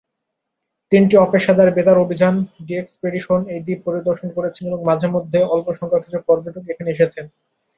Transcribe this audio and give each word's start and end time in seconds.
তিনটি 0.91 1.15
অপেশাদার 1.17 1.69
বেতার 1.71 1.97
অভিযান 1.97 2.35
"ডিএক্স-পেডিশন" 2.65 3.39
এই 3.53 3.61
দ্বীপ 3.65 3.79
পরিদর্শন 3.87 4.29
করেছেন 4.37 4.63
এবং 4.69 4.79
মাঝেমধ্যে 4.89 5.39
অল্প 5.53 5.67
সংখ্যক 5.77 6.01
কিছু 6.05 6.19
পর্যটক 6.27 6.63
এখানে 6.69 6.89
এসেছেন। 6.91 7.25